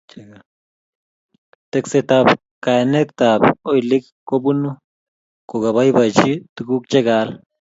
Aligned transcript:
Tekset 1.71 2.09
ab 2.17 2.27
kayanetab 2.63 3.41
olik 3.73 4.05
kobunu 4.27 4.69
kokabaibachi 5.49 6.31
tukuk 6.55 6.83
chekaal 6.91 7.29